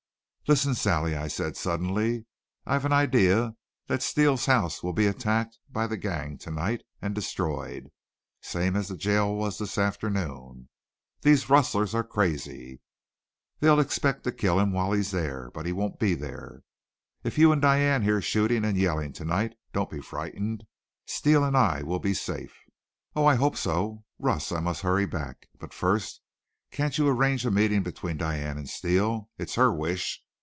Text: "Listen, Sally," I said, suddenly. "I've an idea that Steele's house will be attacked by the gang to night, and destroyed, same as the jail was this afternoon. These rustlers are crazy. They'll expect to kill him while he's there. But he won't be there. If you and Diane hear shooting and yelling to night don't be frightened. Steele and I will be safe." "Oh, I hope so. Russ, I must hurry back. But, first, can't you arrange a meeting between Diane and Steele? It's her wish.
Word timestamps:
"Listen, 0.47 0.75
Sally," 0.75 1.15
I 1.15 1.29
said, 1.29 1.55
suddenly. 1.55 2.25
"I've 2.65 2.83
an 2.83 2.91
idea 2.91 3.55
that 3.87 4.03
Steele's 4.03 4.47
house 4.47 4.83
will 4.83 4.91
be 4.91 5.07
attacked 5.07 5.57
by 5.69 5.87
the 5.87 5.95
gang 5.95 6.37
to 6.39 6.51
night, 6.51 6.83
and 7.01 7.15
destroyed, 7.15 7.89
same 8.41 8.75
as 8.75 8.89
the 8.89 8.97
jail 8.97 9.33
was 9.33 9.57
this 9.59 9.77
afternoon. 9.77 10.67
These 11.21 11.49
rustlers 11.49 11.95
are 11.95 12.03
crazy. 12.03 12.81
They'll 13.61 13.79
expect 13.79 14.25
to 14.25 14.33
kill 14.33 14.59
him 14.59 14.73
while 14.73 14.91
he's 14.91 15.11
there. 15.11 15.49
But 15.51 15.65
he 15.65 15.71
won't 15.71 15.99
be 15.99 16.15
there. 16.15 16.63
If 17.23 17.37
you 17.37 17.53
and 17.53 17.61
Diane 17.61 18.01
hear 18.01 18.21
shooting 18.21 18.65
and 18.65 18.77
yelling 18.77 19.13
to 19.13 19.23
night 19.23 19.55
don't 19.71 19.89
be 19.89 20.01
frightened. 20.01 20.65
Steele 21.05 21.45
and 21.45 21.55
I 21.55 21.81
will 21.81 21.99
be 21.99 22.13
safe." 22.13 22.57
"Oh, 23.15 23.25
I 23.25 23.35
hope 23.35 23.55
so. 23.55 24.03
Russ, 24.19 24.51
I 24.51 24.59
must 24.59 24.81
hurry 24.81 25.05
back. 25.05 25.47
But, 25.57 25.73
first, 25.73 26.19
can't 26.71 26.97
you 26.97 27.07
arrange 27.07 27.45
a 27.45 27.51
meeting 27.51 27.83
between 27.83 28.17
Diane 28.17 28.57
and 28.57 28.67
Steele? 28.67 29.29
It's 29.37 29.55
her 29.55 29.73
wish. 29.73 30.21